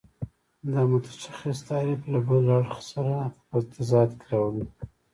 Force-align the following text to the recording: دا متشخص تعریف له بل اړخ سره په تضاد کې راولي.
دا 0.71 0.81
متشخص 0.91 1.59
تعریف 1.69 2.01
له 2.13 2.19
بل 2.27 2.43
اړخ 2.57 2.77
سره 2.91 3.15
په 3.47 3.57
تضاد 3.71 4.09
کې 4.19 4.25
راولي. 4.31 4.65